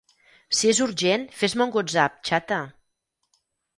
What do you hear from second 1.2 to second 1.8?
fes-me un